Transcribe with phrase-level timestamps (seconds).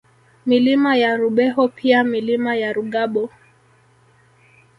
[0.45, 3.29] Milima ya Rubeho pia Milima ya Rugabo